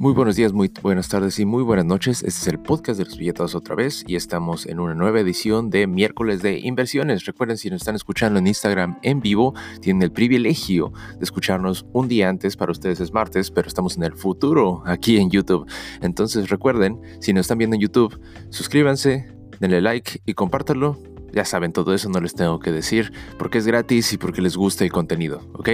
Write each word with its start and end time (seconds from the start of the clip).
Muy 0.00 0.12
buenos 0.12 0.36
días, 0.36 0.52
muy 0.52 0.70
buenas 0.80 1.08
tardes 1.08 1.40
y 1.40 1.44
muy 1.44 1.64
buenas 1.64 1.84
noches. 1.84 2.22
Este 2.22 2.28
es 2.28 2.46
el 2.46 2.60
podcast 2.60 3.00
de 3.00 3.04
los 3.04 3.18
billetes 3.18 3.56
otra 3.56 3.74
vez 3.74 4.04
y 4.06 4.14
estamos 4.14 4.64
en 4.64 4.78
una 4.78 4.94
nueva 4.94 5.18
edición 5.18 5.70
de 5.70 5.88
miércoles 5.88 6.40
de 6.40 6.60
inversiones. 6.60 7.24
Recuerden, 7.24 7.58
si 7.58 7.68
nos 7.68 7.80
están 7.80 7.96
escuchando 7.96 8.38
en 8.38 8.46
Instagram 8.46 9.00
en 9.02 9.18
vivo, 9.18 9.54
tienen 9.80 10.04
el 10.04 10.12
privilegio 10.12 10.92
de 11.18 11.24
escucharnos 11.24 11.84
un 11.92 12.06
día 12.06 12.28
antes. 12.28 12.56
Para 12.56 12.70
ustedes 12.70 13.00
es 13.00 13.12
martes, 13.12 13.50
pero 13.50 13.66
estamos 13.66 13.96
en 13.96 14.04
el 14.04 14.12
futuro 14.12 14.84
aquí 14.86 15.16
en 15.16 15.30
YouTube. 15.30 15.68
Entonces 16.00 16.48
recuerden, 16.48 17.00
si 17.20 17.32
nos 17.32 17.40
están 17.40 17.58
viendo 17.58 17.74
en 17.74 17.82
YouTube, 17.82 18.20
suscríbanse, 18.50 19.26
denle 19.58 19.80
like 19.80 20.20
y 20.24 20.34
compártanlo. 20.34 20.96
Ya 21.32 21.44
saben, 21.44 21.72
todo 21.72 21.92
eso 21.92 22.08
no 22.08 22.20
les 22.20 22.36
tengo 22.36 22.60
que 22.60 22.70
decir 22.70 23.12
porque 23.36 23.58
es 23.58 23.66
gratis 23.66 24.12
y 24.12 24.16
porque 24.16 24.42
les 24.42 24.56
gusta 24.56 24.84
el 24.84 24.92
contenido, 24.92 25.40
¿ok? 25.54 25.70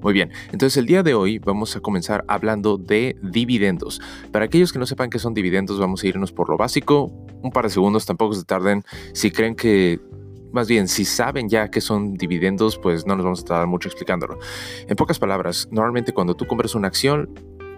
Muy 0.00 0.12
bien, 0.12 0.30
entonces 0.52 0.76
el 0.76 0.86
día 0.86 1.02
de 1.02 1.14
hoy 1.14 1.38
vamos 1.38 1.76
a 1.76 1.80
comenzar 1.80 2.24
hablando 2.28 2.78
de 2.78 3.16
dividendos. 3.22 4.00
Para 4.32 4.46
aquellos 4.46 4.72
que 4.72 4.78
no 4.78 4.86
sepan 4.86 5.10
qué 5.10 5.18
son 5.18 5.34
dividendos, 5.34 5.78
vamos 5.78 6.02
a 6.02 6.06
irnos 6.06 6.32
por 6.32 6.48
lo 6.48 6.56
básico. 6.56 7.12
Un 7.42 7.50
par 7.50 7.64
de 7.64 7.70
segundos, 7.70 8.06
tampoco 8.06 8.34
se 8.34 8.44
tarden. 8.44 8.82
Si 9.12 9.30
creen 9.30 9.54
que 9.54 10.00
más 10.54 10.68
bien, 10.68 10.86
si 10.86 11.04
saben 11.04 11.48
ya 11.48 11.68
qué 11.68 11.80
son 11.80 12.14
dividendos, 12.14 12.78
pues 12.78 13.06
no 13.08 13.16
nos 13.16 13.24
vamos 13.24 13.40
a 13.40 13.44
tardar 13.44 13.66
mucho 13.66 13.88
explicándolo. 13.88 14.38
En 14.86 14.94
pocas 14.94 15.18
palabras, 15.18 15.68
normalmente 15.72 16.12
cuando 16.12 16.36
tú 16.36 16.46
compras 16.46 16.76
una 16.76 16.86
acción, 16.86 17.28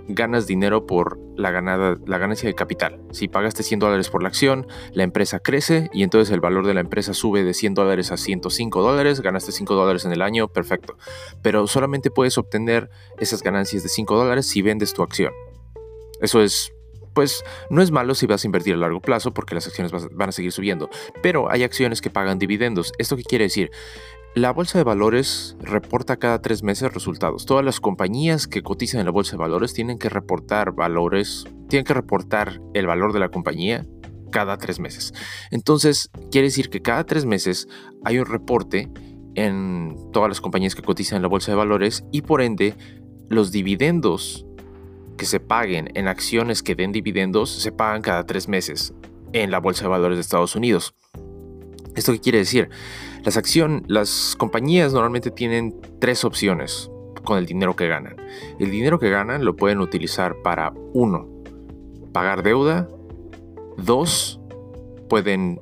ganas 0.09 0.47
dinero 0.47 0.87
por 0.87 1.19
la, 1.37 1.51
ganada, 1.51 1.97
la 2.07 2.19
ganancia 2.19 2.49
de 2.49 2.55
capital. 2.55 3.01
Si 3.13 3.29
pagaste 3.29 3.63
100 3.63 3.81
dólares 3.81 4.09
por 4.09 4.23
la 4.23 4.29
acción, 4.29 4.67
la 4.93 5.03
empresa 5.03 5.41
crece 5.41 5.91
y 5.93 6.03
entonces 6.03 6.33
el 6.33 6.41
valor 6.41 6.67
de 6.67 6.75
la 6.75 6.81
empresa 6.81 7.15
sube 7.15 7.45
de 7.45 7.55
100 7.55 7.75
dólares 7.75 8.13
a 8.13 8.17
105 8.17 8.83
dólares, 8.83 9.21
ganaste 9.21 9.53
5 9.53 9.75
dólares 9.75 10.05
en 10.05 10.13
el 10.13 10.23
año, 10.23 10.49
perfecto. 10.49 10.97
Pero 11.43 11.67
solamente 11.67 12.11
puedes 12.11 12.39
obtener 12.39 12.91
esas 13.19 13.43
ganancias 13.43 13.83
de 13.83 13.89
5 13.89 14.17
dólares 14.17 14.47
si 14.47 14.63
vendes 14.63 14.93
tu 14.95 15.03
acción. 15.03 15.33
Eso 16.21 16.41
es 16.43 16.73
pues 17.17 17.47
no 17.71 17.81
es 17.81 17.91
malo 17.91 18.15
si 18.15 18.27
vas 18.27 18.45
a 18.45 18.47
invertir 18.47 18.75
a 18.75 18.77
largo 18.77 19.01
plazo 19.01 19.33
porque 19.33 19.55
las 19.55 19.67
acciones 19.67 19.91
van 19.91 20.29
a 20.29 20.33
seguir 20.33 20.53
subiendo, 20.53 20.91
pero 21.23 21.51
hay 21.51 21.63
acciones 21.63 22.03
que 22.03 22.11
pagan 22.11 22.39
dividendos. 22.39 22.93
¿Esto 22.99 23.17
qué 23.17 23.23
quiere 23.23 23.47
decir? 23.47 23.71
La 24.37 24.53
bolsa 24.53 24.77
de 24.77 24.85
valores 24.85 25.57
reporta 25.61 26.19
cada 26.19 26.43
tres 26.43 26.63
meses 26.63 26.93
resultados. 26.93 27.47
Todas 27.47 27.65
las 27.65 27.81
compañías 27.81 28.47
que 28.47 28.63
cotizan 28.63 29.01
en 29.01 29.07
la 29.07 29.11
bolsa 29.11 29.31
de 29.33 29.39
valores 29.39 29.73
tienen 29.73 29.99
que 29.99 30.11
reportar 30.11 30.73
valores, 30.73 31.47
tienen 31.71 31.87
que 31.87 31.95
reportar 31.95 32.61
el 32.75 32.87
valor 32.87 33.15
de 33.15 33.21
la 33.21 33.31
compañía 33.31 33.87
cada 34.31 34.59
tres 34.59 34.79
meses. 34.79 35.15
Entonces, 35.51 36.11
quiere 36.31 36.49
decir 36.49 36.69
que 36.69 36.83
cada 36.83 37.05
tres 37.05 37.25
meses 37.25 37.67
hay 38.05 38.19
un 38.19 38.27
reporte 38.27 38.91
en 39.37 39.97
todas 40.13 40.29
las 40.29 40.43
compañías 40.43 40.75
que 40.75 40.83
cotizan 40.83 41.17
en 41.17 41.23
la 41.23 41.29
bolsa 41.29 41.53
de 41.53 41.57
valores 41.57 42.05
y 42.13 42.21
por 42.21 42.43
ende 42.43 42.75
los 43.31 43.53
dividendos 43.53 44.45
que 45.17 45.25
se 45.25 45.41
paguen 45.41 45.89
en 45.95 46.09
acciones 46.09 46.63
que 46.63 46.75
den 46.75 46.93
dividendos 46.93 47.49
se 47.49 47.73
pagan 47.73 48.03
cada 48.03 48.27
tres 48.27 48.49
meses 48.49 48.93
en 49.33 49.51
la 49.51 49.61
bolsa 49.61 49.85
de 49.85 49.89
valores 49.89 50.19
de 50.19 50.21
Estados 50.21 50.57
Unidos. 50.57 50.95
¿Esto 51.95 52.13
qué 52.13 52.21
quiere 52.21 52.39
decir? 52.39 52.69
Las 53.27 53.37
acciones, 53.37 53.83
las 53.89 54.37
compañías 54.39 54.93
normalmente 54.93 55.33
tienen 55.33 55.75
tres 55.99 56.25
opciones 56.25 56.93
con 57.25 57.39
el 57.39 57.45
dinero 57.45 57.75
que 57.75 57.89
ganan. 57.89 58.15
El 58.61 58.71
dinero 58.71 59.01
que 59.01 59.11
ganan 59.11 59.45
lo 59.45 59.57
pueden 59.57 59.81
utilizar 59.81 60.37
para 60.45 60.73
uno, 60.93 61.29
pagar 62.13 62.45
deuda, 62.45 62.89
dos, 63.77 64.41
pueden 65.09 65.61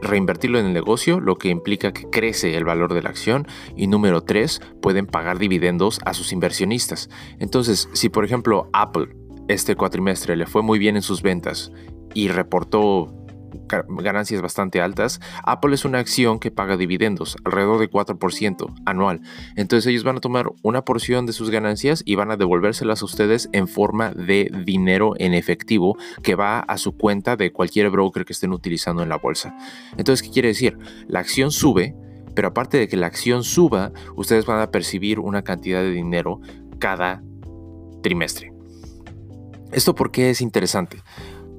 reinvertirlo 0.00 0.58
en 0.58 0.64
el 0.64 0.72
negocio, 0.72 1.20
lo 1.20 1.36
que 1.36 1.50
implica 1.50 1.92
que 1.92 2.08
crece 2.08 2.56
el 2.56 2.64
valor 2.64 2.94
de 2.94 3.02
la 3.02 3.10
acción. 3.10 3.46
Y 3.76 3.86
número 3.86 4.22
tres, 4.22 4.62
pueden 4.80 5.06
pagar 5.06 5.38
dividendos 5.38 6.00
a 6.06 6.14
sus 6.14 6.32
inversionistas. 6.32 7.10
Entonces, 7.38 7.86
si 7.92 8.08
por 8.08 8.24
ejemplo 8.24 8.70
Apple 8.72 9.14
este 9.48 9.76
cuatrimestre 9.76 10.36
le 10.36 10.46
fue 10.46 10.62
muy 10.62 10.78
bien 10.78 10.96
en 10.96 11.02
sus 11.02 11.20
ventas 11.20 11.70
y 12.14 12.28
reportó 12.28 13.23
ganancias 13.68 14.42
bastante 14.42 14.80
altas, 14.80 15.20
Apple 15.44 15.74
es 15.74 15.84
una 15.84 15.98
acción 15.98 16.38
que 16.38 16.50
paga 16.50 16.76
dividendos, 16.76 17.36
alrededor 17.44 17.80
de 17.80 17.90
4% 17.90 18.74
anual. 18.84 19.20
Entonces 19.56 19.86
ellos 19.86 20.04
van 20.04 20.16
a 20.16 20.20
tomar 20.20 20.50
una 20.62 20.82
porción 20.82 21.26
de 21.26 21.32
sus 21.32 21.50
ganancias 21.50 22.02
y 22.04 22.14
van 22.14 22.30
a 22.30 22.36
devolvérselas 22.36 23.02
a 23.02 23.04
ustedes 23.04 23.48
en 23.52 23.68
forma 23.68 24.10
de 24.10 24.50
dinero 24.64 25.14
en 25.18 25.34
efectivo 25.34 25.96
que 26.22 26.34
va 26.34 26.60
a 26.60 26.78
su 26.78 26.96
cuenta 26.96 27.36
de 27.36 27.52
cualquier 27.52 27.90
broker 27.90 28.24
que 28.24 28.32
estén 28.32 28.52
utilizando 28.52 29.02
en 29.02 29.08
la 29.08 29.16
bolsa. 29.16 29.56
Entonces, 29.96 30.26
¿qué 30.26 30.32
quiere 30.32 30.48
decir? 30.48 30.78
La 31.08 31.20
acción 31.20 31.50
sube, 31.50 31.94
pero 32.34 32.48
aparte 32.48 32.78
de 32.78 32.88
que 32.88 32.96
la 32.96 33.06
acción 33.06 33.44
suba, 33.44 33.92
ustedes 34.16 34.46
van 34.46 34.60
a 34.60 34.70
percibir 34.70 35.20
una 35.20 35.42
cantidad 35.42 35.80
de 35.80 35.90
dinero 35.90 36.40
cada 36.78 37.22
trimestre. 38.02 38.52
¿Esto 39.72 39.94
por 39.94 40.10
qué 40.10 40.30
es 40.30 40.40
interesante? 40.40 41.02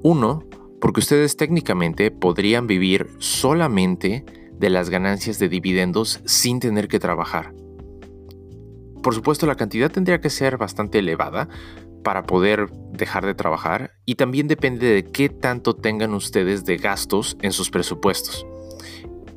Uno, 0.04 0.44
porque 0.86 1.00
ustedes 1.00 1.36
técnicamente 1.36 2.12
podrían 2.12 2.68
vivir 2.68 3.10
solamente 3.18 4.24
de 4.52 4.70
las 4.70 4.92
ganancias 4.92 5.40
de 5.40 5.50
dividendos 5.50 6.22
sin 6.26 6.60
tener 6.60 6.88
que 6.88 7.00
trabajar. 7.00 7.56
Por 9.02 9.16
supuesto, 9.16 9.48
la 9.48 9.56
cantidad 9.56 9.90
tendría 9.90 10.22
que 10.22 10.30
ser 10.30 10.58
bastante 10.58 11.00
elevada 11.00 11.50
para 12.04 12.28
poder 12.28 12.70
dejar 12.92 13.26
de 13.26 13.34
trabajar 13.34 13.94
y 14.06 14.14
también 14.14 14.48
depende 14.48 14.86
de 14.86 15.06
qué 15.06 15.28
tanto 15.28 15.76
tengan 15.76 16.14
ustedes 16.14 16.66
de 16.66 16.78
gastos 16.78 17.36
en 17.42 17.52
sus 17.52 17.72
presupuestos. 17.72 18.46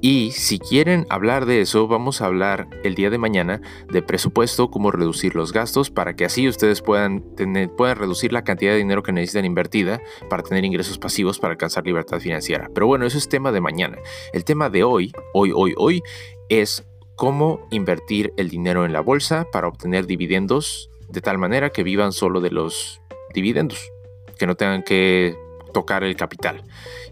Y 0.00 0.30
si 0.30 0.60
quieren 0.60 1.06
hablar 1.10 1.44
de 1.44 1.60
eso, 1.60 1.88
vamos 1.88 2.20
a 2.20 2.26
hablar 2.26 2.68
el 2.84 2.94
día 2.94 3.10
de 3.10 3.18
mañana 3.18 3.60
de 3.90 4.00
presupuesto, 4.00 4.70
cómo 4.70 4.92
reducir 4.92 5.34
los 5.34 5.52
gastos 5.52 5.90
para 5.90 6.14
que 6.14 6.24
así 6.24 6.46
ustedes 6.48 6.82
puedan, 6.82 7.34
tener, 7.34 7.70
puedan 7.70 7.98
reducir 7.98 8.32
la 8.32 8.44
cantidad 8.44 8.72
de 8.72 8.78
dinero 8.78 9.02
que 9.02 9.10
necesitan 9.10 9.44
invertida 9.44 10.00
para 10.30 10.44
tener 10.44 10.64
ingresos 10.64 10.98
pasivos 10.98 11.40
para 11.40 11.52
alcanzar 11.52 11.84
libertad 11.84 12.20
financiera. 12.20 12.68
Pero 12.72 12.86
bueno, 12.86 13.06
eso 13.06 13.18
es 13.18 13.28
tema 13.28 13.50
de 13.50 13.60
mañana. 13.60 13.98
El 14.32 14.44
tema 14.44 14.70
de 14.70 14.84
hoy, 14.84 15.12
hoy, 15.34 15.50
hoy, 15.52 15.74
hoy, 15.76 16.02
es 16.48 16.86
cómo 17.16 17.66
invertir 17.72 18.32
el 18.36 18.48
dinero 18.48 18.84
en 18.84 18.92
la 18.92 19.00
bolsa 19.00 19.46
para 19.50 19.66
obtener 19.66 20.06
dividendos 20.06 20.90
de 21.08 21.20
tal 21.20 21.38
manera 21.38 21.70
que 21.70 21.82
vivan 21.82 22.12
solo 22.12 22.40
de 22.40 22.50
los 22.50 23.00
dividendos, 23.34 23.90
que 24.38 24.46
no 24.46 24.54
tengan 24.54 24.84
que 24.84 25.36
tocar 25.72 26.04
el 26.04 26.16
capital. 26.16 26.62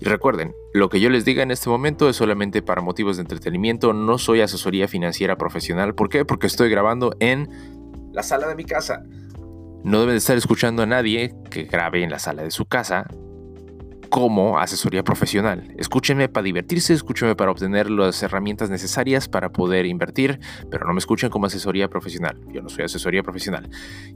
Y 0.00 0.04
recuerden, 0.06 0.54
lo 0.74 0.88
que 0.88 1.00
yo 1.00 1.10
les 1.10 1.24
diga 1.24 1.42
en 1.42 1.50
este 1.50 1.68
momento 1.68 2.08
es 2.08 2.16
solamente 2.16 2.62
para 2.62 2.82
motivos 2.82 3.16
de 3.16 3.22
entretenimiento, 3.22 3.92
no 3.92 4.18
soy 4.18 4.40
asesoría 4.40 4.88
financiera 4.88 5.36
profesional. 5.36 5.94
¿Por 5.94 6.08
qué? 6.08 6.24
Porque 6.24 6.46
estoy 6.46 6.70
grabando 6.70 7.14
en 7.20 7.48
la 8.12 8.22
sala 8.22 8.48
de 8.48 8.54
mi 8.54 8.64
casa. 8.64 9.02
No 9.84 10.00
deben 10.00 10.14
de 10.14 10.18
estar 10.18 10.36
escuchando 10.36 10.82
a 10.82 10.86
nadie 10.86 11.34
que 11.50 11.64
grabe 11.64 12.02
en 12.02 12.10
la 12.10 12.18
sala 12.18 12.42
de 12.42 12.50
su 12.50 12.64
casa 12.66 13.06
como 14.08 14.58
asesoría 14.58 15.02
profesional. 15.02 15.74
Escúchenme 15.78 16.28
para 16.28 16.44
divertirse, 16.44 16.92
escúchenme 16.92 17.36
para 17.36 17.50
obtener 17.50 17.90
las 17.90 18.22
herramientas 18.22 18.70
necesarias 18.70 19.28
para 19.28 19.52
poder 19.52 19.86
invertir, 19.86 20.40
pero 20.70 20.86
no 20.86 20.92
me 20.92 20.98
escuchen 20.98 21.30
como 21.30 21.46
asesoría 21.46 21.88
profesional. 21.88 22.40
Yo 22.52 22.62
no 22.62 22.68
soy 22.68 22.84
asesoría 22.84 23.22
profesional. 23.22 23.68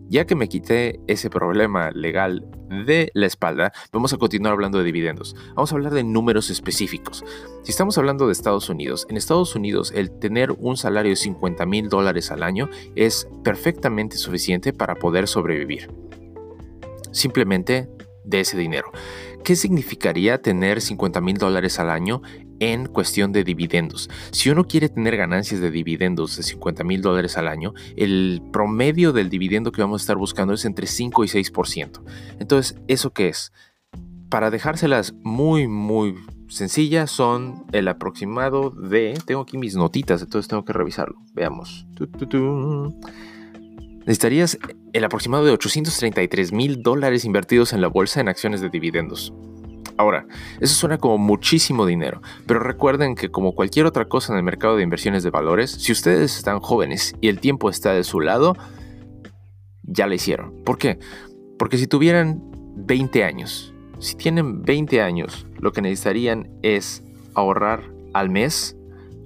Ya 0.08 0.26
que 0.26 0.34
me 0.34 0.48
quité 0.48 1.00
ese 1.06 1.30
problema 1.30 1.90
legal 1.90 2.44
de 2.86 3.10
la 3.14 3.26
espalda, 3.26 3.72
vamos 3.92 4.12
a 4.12 4.16
continuar 4.16 4.52
hablando 4.52 4.78
de 4.78 4.84
dividendos. 4.84 5.34
Vamos 5.54 5.72
a 5.72 5.74
hablar 5.74 5.92
de 5.92 6.04
números 6.04 6.50
específicos. 6.50 7.24
Si 7.62 7.70
estamos 7.70 7.98
hablando 7.98 8.26
de 8.26 8.32
Estados 8.32 8.68
Unidos, 8.68 9.06
en 9.08 9.16
Estados 9.16 9.54
Unidos 9.54 9.92
el 9.94 10.10
tener 10.18 10.52
un 10.52 10.76
salario 10.76 11.10
de 11.10 11.16
50 11.16 11.66
mil 11.66 11.88
dólares 11.88 12.30
al 12.30 12.42
año 12.42 12.68
es 12.94 13.28
perfectamente 13.44 14.16
suficiente 14.16 14.72
para 14.72 14.94
poder 14.94 15.28
sobrevivir. 15.28 15.90
Simplemente 17.12 17.88
de 18.24 18.40
ese 18.40 18.56
dinero. 18.56 18.90
¿Qué 19.44 19.56
significaría 19.56 20.42
tener 20.42 20.80
50 20.80 21.20
mil 21.20 21.36
dólares 21.36 21.78
al 21.78 21.90
año 21.90 22.22
en 22.60 22.86
cuestión 22.86 23.32
de 23.32 23.42
dividendos? 23.42 24.10
Si 24.32 24.50
uno 24.50 24.66
quiere 24.66 24.88
tener 24.88 25.16
ganancias 25.16 25.60
de 25.60 25.70
dividendos 25.70 26.36
de 26.36 26.42
50 26.42 26.84
mil 26.84 27.00
dólares 27.00 27.36
al 27.36 27.48
año, 27.48 27.72
el 27.96 28.42
promedio 28.52 29.12
del 29.12 29.30
dividendo 29.30 29.72
que 29.72 29.82
vamos 29.82 30.02
a 30.02 30.04
estar 30.04 30.16
buscando 30.16 30.54
es 30.54 30.64
entre 30.64 30.86
5 30.86 31.24
y 31.24 31.28
6%. 31.28 32.02
Entonces, 32.38 32.78
¿eso 32.86 33.12
qué 33.12 33.28
es? 33.28 33.52
Para 34.28 34.50
dejárselas 34.50 35.14
muy, 35.22 35.66
muy 35.66 36.14
sencillas, 36.48 37.10
son 37.10 37.64
el 37.72 37.88
aproximado 37.88 38.70
de... 38.70 39.18
Tengo 39.26 39.42
aquí 39.42 39.56
mis 39.56 39.74
notitas, 39.74 40.22
entonces 40.22 40.48
tengo 40.48 40.64
que 40.64 40.72
revisarlo. 40.72 41.16
Veamos. 41.32 41.86
Necesitarías 44.00 44.58
el 44.92 45.04
aproximado 45.04 45.44
de 45.44 45.52
833 45.52 46.52
mil 46.52 46.82
dólares 46.82 47.24
invertidos 47.24 47.72
en 47.72 47.80
la 47.80 47.88
bolsa 47.88 48.20
en 48.20 48.28
acciones 48.28 48.60
de 48.60 48.70
dividendos. 48.70 49.32
Ahora, 49.96 50.26
eso 50.60 50.74
suena 50.74 50.96
como 50.96 51.18
muchísimo 51.18 51.84
dinero, 51.84 52.22
pero 52.46 52.60
recuerden 52.60 53.14
que 53.14 53.30
como 53.30 53.54
cualquier 53.54 53.84
otra 53.84 54.06
cosa 54.06 54.32
en 54.32 54.38
el 54.38 54.44
mercado 54.44 54.76
de 54.76 54.82
inversiones 54.82 55.22
de 55.22 55.30
valores, 55.30 55.70
si 55.72 55.92
ustedes 55.92 56.38
están 56.38 56.60
jóvenes 56.60 57.14
y 57.20 57.28
el 57.28 57.38
tiempo 57.38 57.68
está 57.68 57.92
de 57.92 58.02
su 58.02 58.20
lado, 58.20 58.56
ya 59.82 60.06
lo 60.06 60.14
hicieron. 60.14 60.62
¿Por 60.64 60.78
qué? 60.78 60.98
Porque 61.58 61.76
si 61.76 61.86
tuvieran 61.86 62.42
20 62.76 63.24
años, 63.24 63.74
si 63.98 64.14
tienen 64.14 64.62
20 64.62 65.02
años, 65.02 65.46
lo 65.58 65.72
que 65.72 65.82
necesitarían 65.82 66.48
es 66.62 67.02
ahorrar 67.34 67.82
al 68.14 68.30
mes 68.30 68.78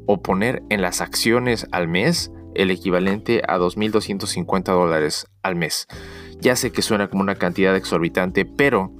o 0.06 0.22
poner 0.22 0.64
en 0.70 0.82
las 0.82 1.00
acciones 1.00 1.68
al 1.70 1.86
mes 1.86 2.32
el 2.54 2.70
equivalente 2.70 3.42
a 3.46 3.58
2.250 3.58 4.64
dólares 4.64 5.26
al 5.42 5.56
mes. 5.56 5.86
Ya 6.40 6.56
sé 6.56 6.72
que 6.72 6.82
suena 6.82 7.08
como 7.08 7.22
una 7.22 7.36
cantidad 7.36 7.74
exorbitante, 7.76 8.44
pero 8.44 8.92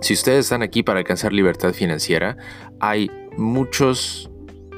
si 0.00 0.14
ustedes 0.14 0.46
están 0.46 0.62
aquí 0.62 0.82
para 0.82 0.98
alcanzar 0.98 1.32
libertad 1.32 1.72
financiera, 1.72 2.36
hay 2.80 3.10
muchos 3.36 4.30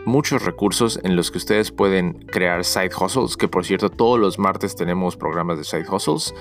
muchos 0.04 0.42
recursos 0.42 0.98
en 1.02 1.16
los 1.16 1.30
que 1.30 1.36
ustedes 1.36 1.70
pueden 1.70 2.14
crear 2.14 2.64
side 2.64 2.90
hustles, 2.98 3.36
que 3.36 3.46
por 3.46 3.66
cierto 3.66 3.90
todos 3.90 4.18
los 4.18 4.38
martes 4.38 4.74
tenemos 4.74 5.16
programas 5.16 5.58
de 5.58 5.64
side 5.64 5.84
hustles 5.90 6.34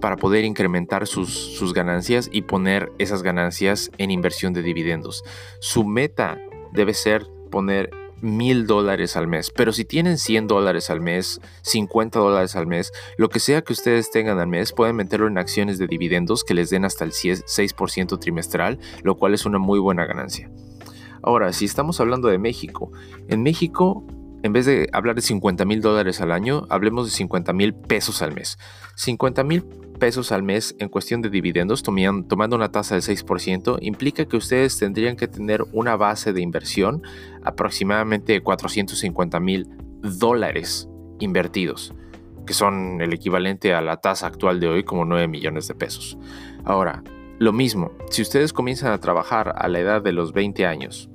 para 0.00 0.16
poder 0.16 0.44
incrementar 0.44 1.06
sus, 1.06 1.32
sus 1.32 1.72
ganancias 1.72 2.28
y 2.32 2.42
poner 2.42 2.92
esas 2.98 3.22
ganancias 3.22 3.92
en 3.98 4.10
inversión 4.10 4.52
de 4.52 4.62
dividendos. 4.62 5.22
Su 5.60 5.84
meta 5.84 6.38
debe 6.72 6.94
ser 6.94 7.26
poner 7.50 7.90
mil 8.20 8.66
dólares 8.66 9.16
al 9.16 9.26
mes. 9.26 9.50
Pero 9.50 9.72
si 9.72 9.84
tienen 9.84 10.18
100 10.18 10.46
dólares 10.46 10.90
al 10.90 11.00
mes, 11.00 11.40
50 11.62 12.18
dólares 12.18 12.56
al 12.56 12.66
mes, 12.66 12.92
lo 13.16 13.28
que 13.28 13.40
sea 13.40 13.62
que 13.62 13.72
ustedes 13.72 14.10
tengan 14.10 14.38
al 14.38 14.48
mes, 14.48 14.72
pueden 14.72 14.96
meterlo 14.96 15.26
en 15.26 15.38
acciones 15.38 15.78
de 15.78 15.86
dividendos 15.86 16.44
que 16.44 16.54
les 16.54 16.70
den 16.70 16.84
hasta 16.84 17.04
el 17.04 17.12
6% 17.12 18.18
trimestral, 18.18 18.78
lo 19.02 19.16
cual 19.16 19.34
es 19.34 19.46
una 19.46 19.58
muy 19.58 19.78
buena 19.78 20.06
ganancia. 20.06 20.50
Ahora, 21.22 21.52
si 21.52 21.64
estamos 21.64 22.00
hablando 22.00 22.28
de 22.28 22.38
México, 22.38 22.92
en 23.28 23.42
México, 23.42 24.06
en 24.46 24.52
vez 24.52 24.64
de 24.64 24.88
hablar 24.92 25.16
de 25.16 25.22
50 25.22 25.64
mil 25.64 25.80
dólares 25.80 26.20
al 26.20 26.30
año, 26.30 26.66
hablemos 26.70 27.04
de 27.06 27.10
50 27.10 27.52
mil 27.52 27.74
pesos 27.74 28.22
al 28.22 28.32
mes. 28.32 28.58
50 28.94 29.42
mil 29.42 29.64
pesos 29.98 30.30
al 30.30 30.44
mes 30.44 30.76
en 30.78 30.88
cuestión 30.88 31.20
de 31.20 31.30
dividendos, 31.30 31.82
tomando 31.82 32.54
una 32.54 32.70
tasa 32.70 32.94
del 32.94 33.02
6%, 33.02 33.78
implica 33.80 34.24
que 34.26 34.36
ustedes 34.36 34.78
tendrían 34.78 35.16
que 35.16 35.26
tener 35.26 35.64
una 35.72 35.96
base 35.96 36.32
de 36.32 36.42
inversión 36.42 37.02
aproximadamente 37.42 38.34
de 38.34 38.42
450 38.42 39.40
mil 39.40 39.68
dólares 40.02 40.88
invertidos, 41.18 41.92
que 42.46 42.54
son 42.54 43.00
el 43.00 43.12
equivalente 43.12 43.74
a 43.74 43.80
la 43.80 43.96
tasa 43.96 44.28
actual 44.28 44.60
de 44.60 44.68
hoy 44.68 44.84
como 44.84 45.04
9 45.04 45.26
millones 45.26 45.66
de 45.66 45.74
pesos. 45.74 46.16
Ahora, 46.64 47.02
lo 47.40 47.52
mismo, 47.52 47.90
si 48.10 48.22
ustedes 48.22 48.52
comienzan 48.52 48.92
a 48.92 49.00
trabajar 49.00 49.54
a 49.58 49.66
la 49.66 49.80
edad 49.80 50.02
de 50.02 50.12
los 50.12 50.32
20 50.32 50.66
años, 50.66 51.10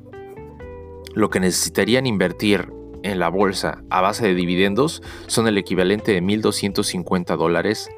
lo 1.13 1.30
que 1.30 1.39
necesitarían 1.39 2.06
invertir 2.06 2.81
en 3.03 3.19
la 3.19 3.30
bolsa 3.30 3.83
a 3.89 4.01
base 4.01 4.27
de 4.27 4.36
dividendos 4.36 5.01
son 5.27 5.48
el 5.48 5.57
equivalente 5.57 6.12
de 6.12 6.21
1.250 6.21 7.38
dólares 7.38 7.89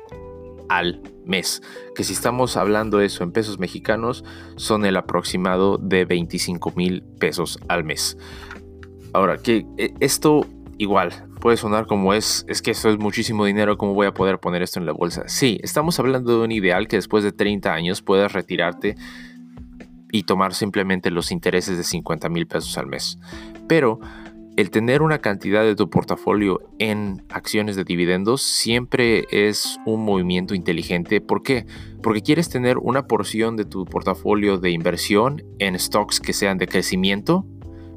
al 0.69 1.01
mes, 1.25 1.61
que 1.95 2.03
si 2.03 2.13
estamos 2.13 2.57
hablando 2.57 3.01
eso 3.01 3.23
en 3.23 3.31
pesos 3.31 3.59
mexicanos, 3.59 4.23
son 4.55 4.85
el 4.85 4.97
aproximado 4.97 5.77
de 5.77 6.05
25 6.05 6.73
mil 6.75 7.03
pesos 7.19 7.59
al 7.67 7.83
mes. 7.83 8.17
Ahora, 9.13 9.37
que 9.37 9.65
eh, 9.77 9.93
esto 9.99 10.45
igual 10.77 11.27
puede 11.39 11.57
sonar 11.57 11.85
como 11.85 12.13
es, 12.13 12.45
es 12.47 12.61
que 12.61 12.71
esto 12.71 12.89
es 12.89 12.97
muchísimo 12.97 13.45
dinero, 13.45 13.77
¿cómo 13.77 13.93
voy 13.93 14.07
a 14.07 14.13
poder 14.13 14.39
poner 14.39 14.61
esto 14.61 14.79
en 14.79 14.85
la 14.85 14.93
bolsa? 14.93 15.23
Sí, 15.27 15.59
estamos 15.61 15.99
hablando 15.99 16.39
de 16.39 16.45
un 16.45 16.51
ideal 16.51 16.87
que 16.87 16.95
después 16.95 17.23
de 17.23 17.31
30 17.31 17.73
años 17.73 18.01
puedas 18.01 18.33
retirarte 18.33 18.95
y 20.11 20.23
tomar 20.23 20.53
simplemente 20.53 21.11
los 21.11 21.31
intereses 21.31 21.77
de 21.77 21.83
50 21.83 22.29
mil 22.29 22.47
pesos 22.47 22.77
al 22.77 22.87
mes. 22.87 23.19
Pero 23.67 23.99
el 24.55 24.69
tener 24.69 25.01
una 25.01 25.19
cantidad 25.19 25.63
de 25.63 25.75
tu 25.75 25.89
portafolio 25.89 26.61
en 26.77 27.23
acciones 27.29 27.75
de 27.75 27.83
dividendos 27.83 28.41
siempre 28.41 29.25
es 29.31 29.79
un 29.85 30.05
movimiento 30.05 30.53
inteligente. 30.53 31.21
¿Por 31.21 31.41
qué? 31.41 31.65
Porque 32.01 32.21
quieres 32.21 32.49
tener 32.49 32.77
una 32.77 33.07
porción 33.07 33.57
de 33.57 33.65
tu 33.65 33.85
portafolio 33.85 34.57
de 34.57 34.71
inversión 34.71 35.43
en 35.59 35.77
stocks 35.79 36.19
que 36.19 36.33
sean 36.33 36.57
de 36.57 36.67
crecimiento, 36.67 37.45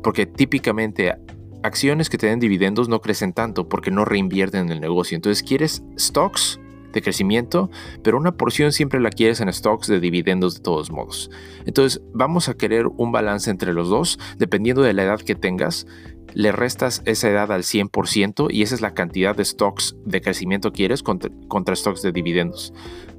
porque 0.02 0.24
típicamente 0.24 1.14
acciones 1.62 2.08
que 2.08 2.18
te 2.18 2.26
den 2.26 2.40
dividendos 2.40 2.88
no 2.88 3.00
crecen 3.00 3.32
tanto 3.32 3.68
porque 3.68 3.90
no 3.90 4.04
reinvierten 4.04 4.66
en 4.66 4.72
el 4.72 4.80
negocio. 4.80 5.16
Entonces 5.16 5.42
quieres 5.42 5.82
stocks 5.98 6.58
de 6.92 7.02
crecimiento, 7.02 7.70
pero 8.02 8.16
una 8.16 8.32
porción 8.32 8.72
siempre 8.72 9.00
la 9.00 9.10
quieres 9.10 9.40
en 9.40 9.52
stocks 9.52 9.86
de 9.86 10.00
dividendos 10.00 10.54
de 10.54 10.60
todos 10.62 10.90
modos. 10.90 11.30
Entonces 11.66 12.00
vamos 12.14 12.48
a 12.48 12.54
querer 12.54 12.86
un 12.86 13.12
balance 13.12 13.50
entre 13.50 13.74
los 13.74 13.90
dos, 13.90 14.18
dependiendo 14.38 14.82
de 14.82 14.94
la 14.94 15.02
edad 15.02 15.20
que 15.20 15.34
tengas. 15.34 15.86
Le 16.34 16.52
restas 16.52 17.02
esa 17.06 17.30
edad 17.30 17.50
al 17.52 17.62
100% 17.62 18.48
y 18.50 18.62
esa 18.62 18.74
es 18.74 18.80
la 18.80 18.94
cantidad 18.94 19.34
de 19.34 19.44
stocks 19.44 19.96
de 20.04 20.20
crecimiento 20.20 20.70
que 20.72 20.76
quieres 20.76 21.02
contra, 21.02 21.76
stocks 21.76 22.02
de 22.02 22.12
dividendos. 22.12 22.72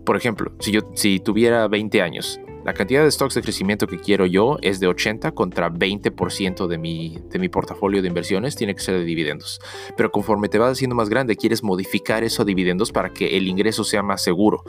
Por 0.05 0.15
ejemplo, 0.15 0.51
si 0.59 0.71
yo 0.71 0.81
si 0.93 1.19
tuviera 1.19 1.67
20 1.67 2.01
años, 2.01 2.39
la 2.63 2.73
cantidad 2.73 3.03
de 3.03 3.11
stocks 3.11 3.35
de 3.35 3.41
crecimiento 3.41 3.87
que 3.87 3.97
quiero 3.97 4.25
yo 4.25 4.57
es 4.61 4.79
de 4.79 4.87
80 4.87 5.31
contra 5.31 5.71
20% 5.71 6.67
de 6.67 6.77
mi, 6.77 7.17
de 7.29 7.39
mi 7.39 7.49
portafolio 7.49 8.01
de 8.01 8.09
inversiones 8.09 8.55
tiene 8.55 8.75
que 8.75 8.81
ser 8.81 8.95
de 8.95 9.05
dividendos. 9.05 9.59
Pero 9.95 10.11
conforme 10.11 10.49
te 10.49 10.57
vas 10.57 10.73
haciendo 10.73 10.95
más 10.95 11.09
grande, 11.09 11.37
quieres 11.37 11.63
modificar 11.63 12.23
eso 12.23 12.41
a 12.41 12.45
dividendos 12.45 12.91
para 12.91 13.13
que 13.13 13.37
el 13.37 13.47
ingreso 13.47 13.83
sea 13.83 14.03
más 14.03 14.21
seguro. 14.21 14.63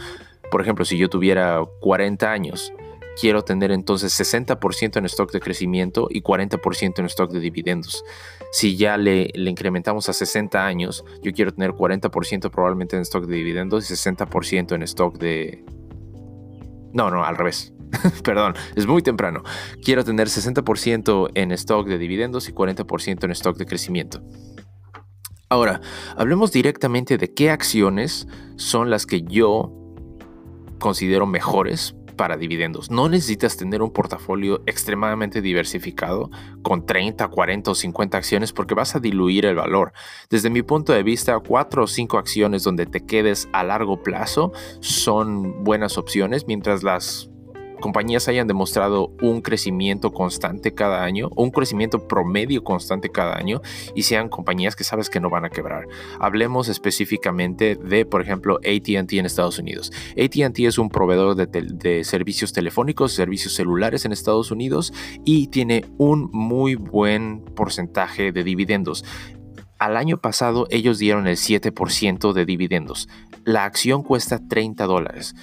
Por 0.51 0.63
ejemplo, 0.63 0.85
si 0.85 0.97
yo 0.97 1.09
tuviera 1.09 1.63
40 1.81 2.31
años, 2.31 2.73
quiero 3.19 3.43
tener 3.43 3.73
entonces 3.73 4.19
60% 4.19 4.97
en 4.97 5.05
stock 5.07 5.33
de 5.33 5.41
crecimiento 5.41 6.09
y 6.11 6.23
40% 6.23 6.99
en 6.99 7.07
stock 7.07 7.31
de 7.31 7.41
dividendos. 7.41 8.05
Si 8.53 8.77
ya 8.77 8.97
le, 8.97 9.31
incrementamos 9.35 10.09
a 10.09 10.13
60 10.13 10.65
años, 10.65 11.05
yo 11.23 11.33
quiero 11.33 11.53
tener 11.53 11.73
40% 11.73 12.51
probablemente 12.51 12.97
en 12.97 13.03
stock 13.03 13.27
de 13.27 13.37
dividendos 13.37 13.91
y 13.91 13.95
60% 13.95 14.75
en 14.75 14.83
stock 14.83 15.19
de... 15.19 15.65
No, 16.93 17.11
no, 17.11 17.25
al 17.25 17.37
revés. 17.37 17.73
Perdón, 18.25 18.55
es 18.77 18.87
muy 18.87 19.03
temprano. 19.03 19.43
Quiero 19.85 20.05
tener 20.05 20.29
60% 20.29 21.31
en 21.35 21.53
stock 21.53 21.87
de 21.89 21.99
dividendos 21.99 22.49
y 22.49 22.53
40% 22.53 23.25
en 23.25 23.31
stock 23.33 23.57
de 23.57 23.67
crecimiento. 23.67 24.23
Ahora, 25.51 25.81
hablemos 26.17 26.53
directamente 26.53 27.17
de 27.17 27.33
qué 27.33 27.51
acciones 27.51 28.29
son 28.57 28.91
las 28.91 29.07
que 29.07 29.23
yo 29.23 29.73
considero 30.79 31.27
mejores 31.27 31.95
para 32.19 32.37
dividendos. 32.37 32.91
No 32.91 33.09
necesitas 33.09 33.57
tener 33.57 33.81
un 33.81 33.91
portafolio 33.91 34.63
extremadamente 34.67 35.41
diversificado 35.41 36.31
con 36.63 36.85
30, 36.85 37.27
40 37.27 37.71
o 37.71 37.75
50 37.75 38.19
acciones 38.19 38.53
porque 38.53 38.75
vas 38.75 38.95
a 38.95 39.01
diluir 39.01 39.47
el 39.47 39.55
valor. 39.55 39.95
Desde 40.29 40.51
mi 40.51 40.61
punto 40.61 40.93
de 40.93 41.03
vista, 41.03 41.39
4 41.39 41.85
o 41.85 41.87
5 41.87 42.19
acciones 42.19 42.63
donde 42.63 42.85
te 42.85 43.07
quedes 43.07 43.49
a 43.55 43.65
largo 43.65 44.03
plazo 44.03 44.53
son 44.81 45.65
buenas 45.65 45.97
opciones, 45.97 46.47
mientras 46.47 46.83
las 46.83 47.31
compañías 47.79 48.29
hayan 48.29 48.47
demostrado 48.47 49.13
un 49.21 49.41
crecimiento 49.41 50.13
constante 50.13 50.75
cada 50.75 51.05
año, 51.05 51.31
un 51.37 51.51
crecimiento 51.51 52.07
promedio 52.07 52.65
constante 52.65 53.11
cada 53.11 53.37
año 53.37 53.61
y 53.95 54.03
sean 54.03 54.29
compañías 54.29 54.77
que 54.77 54.85
sabes 54.85 55.11
que 55.11 55.21
no 55.21 55.31
van 55.31 55.45
a 55.45 55.51
quebrar. 55.51 55.87
Hablemos 56.21 56.69
específicamente 56.69 57.77
de, 57.77 58.05
por 58.05 58.23
ejemplo, 58.23 58.57
ATT 58.57 59.13
en 59.15 59.27
Estados 59.27 59.59
Unidos. 59.59 59.93
ATT 60.13 60.61
es 60.61 60.79
un 60.79 60.89
proveedor 60.89 61.35
de, 61.37 62.05
servicios 62.05 62.53
telefónicos, 62.53 63.13
servicios 63.13 63.55
celulares 63.55 64.05
en 64.05 64.13
Estados 64.13 64.51
Unidos 64.51 64.93
y 65.25 65.49
tiene 65.49 65.85
un 65.99 66.29
muy 66.33 66.75
buen 66.75 67.45
porcentaje 67.55 68.33
de 68.33 68.45
dividendos. 68.45 69.05
Al 69.79 69.97
año 69.97 70.19
pasado 70.19 70.67
ellos 70.71 70.99
dieron 70.99 71.27
el 71.29 71.37
7% 71.37 72.33
de 72.33 72.45
dividendos. 72.45 73.09
La 73.45 73.65
acción 73.65 74.03
cuesta 74.03 74.41
30 74.49 74.85
dólares 74.87 75.35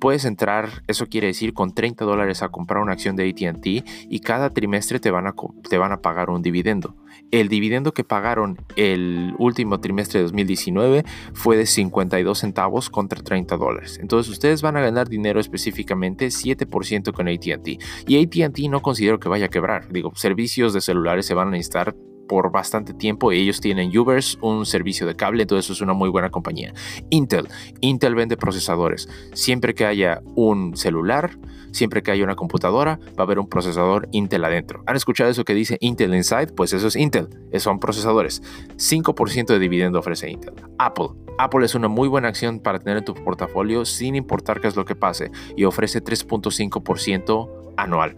puedes 0.00 0.24
entrar, 0.24 0.82
eso 0.88 1.06
quiere 1.06 1.28
decir, 1.28 1.54
con 1.54 1.72
30 1.72 2.04
dólares 2.04 2.42
a 2.42 2.48
comprar 2.48 2.82
una 2.82 2.92
acción 2.92 3.14
de 3.14 3.28
ATT 3.28 3.66
y 4.08 4.20
cada 4.20 4.50
trimestre 4.50 4.98
te 4.98 5.10
van, 5.10 5.26
a, 5.26 5.34
te 5.68 5.78
van 5.78 5.92
a 5.92 5.98
pagar 5.98 6.30
un 6.30 6.42
dividendo. 6.42 6.96
El 7.30 7.48
dividendo 7.48 7.92
que 7.92 8.02
pagaron 8.02 8.58
el 8.76 9.34
último 9.38 9.78
trimestre 9.78 10.18
de 10.18 10.24
2019 10.24 11.04
fue 11.34 11.56
de 11.56 11.66
52 11.66 12.38
centavos 12.38 12.90
contra 12.90 13.22
30 13.22 13.56
dólares. 13.56 13.98
Entonces 14.00 14.32
ustedes 14.32 14.62
van 14.62 14.76
a 14.76 14.80
ganar 14.80 15.08
dinero 15.08 15.38
específicamente 15.38 16.26
7% 16.28 17.12
con 17.12 17.28
ATT. 17.28 17.80
Y 18.08 18.24
ATT 18.24 18.58
no 18.70 18.80
considero 18.80 19.20
que 19.20 19.28
vaya 19.28 19.46
a 19.46 19.50
quebrar. 19.50 19.92
Digo, 19.92 20.12
servicios 20.16 20.72
de 20.72 20.80
celulares 20.80 21.26
se 21.26 21.34
van 21.34 21.48
a 21.48 21.50
necesitar 21.52 21.94
por 22.30 22.52
bastante 22.52 22.94
tiempo. 22.94 23.32
Ellos 23.32 23.60
tienen 23.60 23.90
Ubers, 23.98 24.38
un 24.40 24.64
servicio 24.64 25.04
de 25.04 25.16
cable, 25.16 25.42
entonces 25.42 25.68
es 25.68 25.80
una 25.80 25.94
muy 25.94 26.08
buena 26.10 26.30
compañía. 26.30 26.72
Intel, 27.10 27.48
Intel 27.80 28.14
vende 28.14 28.36
procesadores. 28.36 29.08
Siempre 29.32 29.74
que 29.74 29.84
haya 29.84 30.22
un 30.36 30.76
celular, 30.76 31.36
siempre 31.72 32.04
que 32.04 32.12
haya 32.12 32.22
una 32.22 32.36
computadora, 32.36 33.00
va 33.18 33.18
a 33.18 33.22
haber 33.22 33.40
un 33.40 33.48
procesador 33.48 34.08
Intel 34.12 34.44
adentro. 34.44 34.84
¿Han 34.86 34.94
escuchado 34.94 35.28
eso 35.28 35.44
que 35.44 35.54
dice 35.54 35.76
Intel 35.80 36.14
Inside? 36.14 36.52
Pues 36.54 36.72
eso 36.72 36.86
es 36.86 36.94
Intel, 36.94 37.30
son 37.58 37.80
procesadores. 37.80 38.44
5% 38.76 39.46
de 39.46 39.58
dividendo 39.58 39.98
ofrece 39.98 40.30
Intel. 40.30 40.54
Apple, 40.78 41.08
Apple 41.36 41.66
es 41.66 41.74
una 41.74 41.88
muy 41.88 42.06
buena 42.06 42.28
acción 42.28 42.60
para 42.60 42.78
tener 42.78 42.98
en 42.98 43.04
tu 43.04 43.14
portafolio 43.14 43.84
sin 43.84 44.14
importar 44.14 44.60
qué 44.60 44.68
es 44.68 44.76
lo 44.76 44.84
que 44.84 44.94
pase 44.94 45.32
y 45.56 45.64
ofrece 45.64 46.00
3.5% 46.00 47.72
anual. 47.76 48.14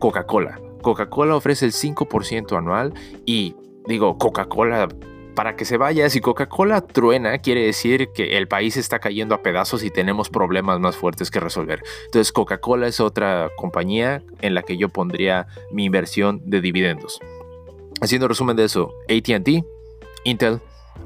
Coca-Cola, 0.00 0.58
Coca-Cola 0.82 1.36
ofrece 1.36 1.64
el 1.64 1.72
5% 1.72 2.56
anual 2.56 2.92
y 3.24 3.54
digo, 3.86 4.18
Coca-Cola, 4.18 4.88
para 5.34 5.56
que 5.56 5.64
se 5.64 5.78
vaya, 5.78 6.08
si 6.10 6.20
Coca-Cola 6.20 6.82
truena, 6.82 7.38
quiere 7.38 7.64
decir 7.64 8.08
que 8.14 8.36
el 8.36 8.48
país 8.48 8.76
está 8.76 8.98
cayendo 8.98 9.34
a 9.34 9.42
pedazos 9.42 9.82
y 9.82 9.90
tenemos 9.90 10.28
problemas 10.28 10.78
más 10.78 10.96
fuertes 10.96 11.30
que 11.30 11.40
resolver. 11.40 11.82
Entonces, 12.04 12.32
Coca-Cola 12.32 12.86
es 12.86 13.00
otra 13.00 13.48
compañía 13.56 14.22
en 14.42 14.54
la 14.54 14.62
que 14.62 14.76
yo 14.76 14.88
pondría 14.90 15.46
mi 15.70 15.84
inversión 15.84 16.42
de 16.44 16.60
dividendos. 16.60 17.20
Haciendo 18.00 18.28
resumen 18.28 18.56
de 18.56 18.64
eso, 18.64 18.92
ATT, 19.08 19.64
Intel, 20.24 20.60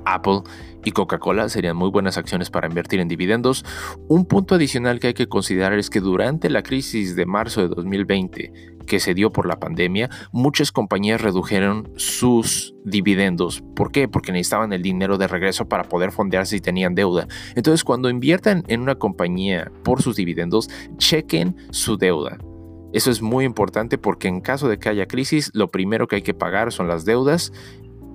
Apple 0.04 0.42
y 0.86 0.92
Coca-Cola 0.92 1.48
serían 1.48 1.76
muy 1.76 1.90
buenas 1.90 2.16
acciones 2.16 2.48
para 2.48 2.68
invertir 2.68 3.00
en 3.00 3.08
dividendos. 3.08 3.64
Un 4.06 4.24
punto 4.24 4.54
adicional 4.54 5.00
que 5.00 5.08
hay 5.08 5.14
que 5.14 5.26
considerar 5.26 5.72
es 5.72 5.90
que 5.90 6.00
durante 6.00 6.48
la 6.48 6.62
crisis 6.62 7.16
de 7.16 7.26
marzo 7.26 7.60
de 7.60 7.74
2020 7.74 8.76
que 8.86 9.00
se 9.00 9.12
dio 9.12 9.32
por 9.32 9.48
la 9.48 9.58
pandemia, 9.58 10.08
muchas 10.30 10.70
compañías 10.70 11.20
redujeron 11.20 11.90
sus 11.96 12.72
dividendos. 12.84 13.64
¿Por 13.74 13.90
qué? 13.90 14.06
Porque 14.06 14.30
necesitaban 14.30 14.72
el 14.72 14.82
dinero 14.82 15.18
de 15.18 15.26
regreso 15.26 15.68
para 15.68 15.88
poder 15.88 16.12
fondearse 16.12 16.54
si 16.54 16.60
tenían 16.60 16.94
deuda. 16.94 17.26
Entonces, 17.56 17.82
cuando 17.82 18.08
inviertan 18.08 18.62
en 18.68 18.80
una 18.80 18.94
compañía 18.94 19.72
por 19.82 20.02
sus 20.02 20.14
dividendos, 20.14 20.70
chequen 20.98 21.56
su 21.70 21.96
deuda. 21.96 22.38
Eso 22.92 23.10
es 23.10 23.20
muy 23.20 23.44
importante 23.44 23.98
porque 23.98 24.28
en 24.28 24.40
caso 24.40 24.68
de 24.68 24.78
que 24.78 24.88
haya 24.88 25.06
crisis, 25.06 25.50
lo 25.52 25.68
primero 25.68 26.06
que 26.06 26.16
hay 26.16 26.22
que 26.22 26.32
pagar 26.32 26.72
son 26.72 26.86
las 26.86 27.04
deudas 27.04 27.52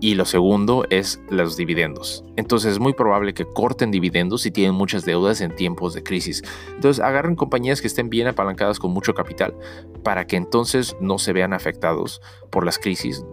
y 0.02 0.16
lo 0.16 0.26
segundo 0.26 0.86
es 0.90 1.22
los 1.30 1.56
dividendos. 1.56 2.26
Entonces 2.36 2.74
es 2.74 2.80
muy 2.80 2.94
probable 2.94 3.34
que 3.34 3.46
corten 3.46 3.92
dividendos 3.92 4.42
si 4.42 4.52
tienen 4.52 4.74
muchas 4.74 5.06
deudas 5.06 5.40
en 5.42 5.56
tiempos 5.56 5.94
de 5.94 6.04
crisis. 6.04 6.44
Entonces 6.76 7.02
agarren 7.02 7.36
compañías 7.36 7.80
que 7.80 7.88
estén 7.88 8.10
bien 8.10 8.28
apalancadas 8.28 8.80
con 8.80 8.92
mucho 8.92 9.14
capital 9.14 9.56
para 10.04 10.26
que 10.26 10.36
entonces 10.36 10.98
no 11.00 11.20
se 11.20 11.34
vean 11.34 11.54
afectados 11.54 12.20
por 12.50 12.66
las 12.66 12.80
crisis 12.80 13.24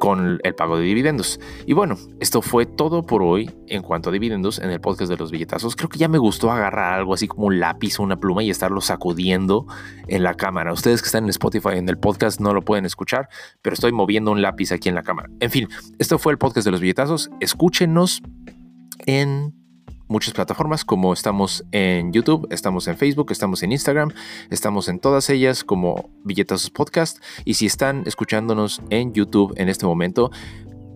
con 0.00 0.40
el 0.42 0.54
pago 0.54 0.78
de 0.78 0.84
dividendos. 0.84 1.38
Y 1.66 1.74
bueno, 1.74 1.98
esto 2.20 2.40
fue 2.40 2.64
todo 2.64 3.04
por 3.04 3.22
hoy 3.22 3.50
en 3.68 3.82
cuanto 3.82 4.08
a 4.08 4.12
dividendos 4.12 4.58
en 4.58 4.70
el 4.70 4.80
podcast 4.80 5.10
de 5.10 5.18
los 5.18 5.30
billetazos. 5.30 5.76
Creo 5.76 5.90
que 5.90 5.98
ya 5.98 6.08
me 6.08 6.16
gustó 6.16 6.50
agarrar 6.50 6.94
algo 6.94 7.12
así 7.12 7.28
como 7.28 7.46
un 7.46 7.60
lápiz 7.60 8.00
o 8.00 8.02
una 8.02 8.16
pluma 8.16 8.42
y 8.42 8.48
estarlo 8.48 8.80
sacudiendo 8.80 9.66
en 10.08 10.22
la 10.22 10.34
cámara. 10.34 10.72
Ustedes 10.72 11.02
que 11.02 11.06
están 11.06 11.24
en 11.24 11.30
Spotify 11.30 11.74
en 11.74 11.88
el 11.88 11.98
podcast 11.98 12.40
no 12.40 12.54
lo 12.54 12.62
pueden 12.62 12.86
escuchar, 12.86 13.28
pero 13.60 13.74
estoy 13.74 13.92
moviendo 13.92 14.32
un 14.32 14.40
lápiz 14.40 14.72
aquí 14.72 14.88
en 14.88 14.94
la 14.94 15.02
cámara. 15.02 15.28
En 15.38 15.50
fin, 15.50 15.68
esto 15.98 16.18
fue 16.18 16.32
el 16.32 16.38
podcast 16.38 16.64
de 16.64 16.70
los 16.70 16.80
billetazos. 16.80 17.28
Escúchenos 17.38 18.22
en 19.04 19.59
muchas 20.10 20.34
plataformas, 20.34 20.84
como 20.84 21.12
estamos 21.12 21.64
en 21.70 22.12
YouTube, 22.12 22.48
estamos 22.50 22.88
en 22.88 22.98
Facebook, 22.98 23.30
estamos 23.30 23.62
en 23.62 23.72
Instagram, 23.72 24.12
estamos 24.50 24.88
en 24.88 24.98
todas 24.98 25.30
ellas 25.30 25.62
como 25.62 26.10
Billetazos 26.24 26.70
Podcast. 26.70 27.22
Y 27.44 27.54
si 27.54 27.66
están 27.66 28.02
escuchándonos 28.06 28.82
en 28.90 29.14
YouTube 29.14 29.54
en 29.56 29.68
este 29.68 29.86
momento, 29.86 30.32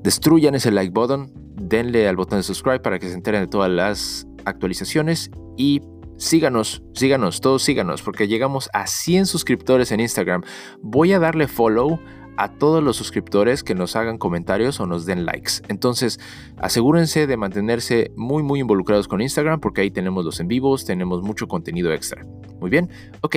destruyan 0.03 0.57
ese 0.57 0.73
like 0.73 0.93
button, 0.93 1.33
denle 1.55 2.09
al 2.09 2.17
botón 2.17 2.41
de 2.41 2.43
subscribe 2.43 2.81
para 2.81 2.99
que 2.99 3.09
se 3.09 3.15
enteren 3.15 3.41
de 3.43 3.47
todas 3.47 3.71
las 3.71 4.27
actualizaciones 4.45 5.31
y 5.57 5.81
síganos, 6.17 6.83
síganos, 6.95 7.41
todos 7.41 7.63
síganos, 7.63 8.03
porque 8.03 8.27
llegamos 8.27 8.69
a 8.73 8.89
100 8.89 9.27
suscriptores 9.27 9.93
en 9.93 10.01
Instagram. 10.01 10.43
Voy 10.83 11.13
a 11.13 11.21
darle 11.21 11.47
follow 11.47 12.01
a 12.37 12.49
todos 12.49 12.83
los 12.83 12.97
suscriptores 12.97 13.63
que 13.63 13.75
nos 13.75 13.97
hagan 13.97 14.19
comentarios 14.19 14.81
o 14.81 14.87
nos 14.87 15.07
den 15.07 15.25
likes. 15.27 15.55
Entonces, 15.69 16.19
asegúrense 16.57 17.27
de 17.27 17.37
mantenerse 17.37 18.11
muy, 18.17 18.43
muy 18.43 18.61
involucrados 18.61 19.09
con 19.09 19.21
Instagram 19.21 19.61
porque 19.61 19.83
ahí 19.83 19.91
tenemos 19.91 20.25
los 20.25 20.41
en 20.41 20.49
vivos, 20.49 20.85
tenemos 20.85 21.23
mucho 21.23 21.49
contenido 21.49 21.93
extra. 21.93 22.25
Muy 22.61 22.71
bien, 22.71 22.91
ok, 23.21 23.37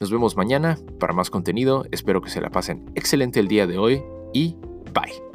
nos 0.00 0.10
vemos 0.10 0.36
mañana 0.36 0.78
para 0.98 1.12
más 1.12 1.30
contenido. 1.30 1.84
Espero 1.90 2.20
que 2.20 2.30
se 2.30 2.40
la 2.40 2.50
pasen 2.50 2.90
excelente 2.94 3.40
el 3.40 3.48
día 3.48 3.66
de 3.66 3.78
hoy 3.78 4.02
y 4.32 4.56
bye. 4.92 5.33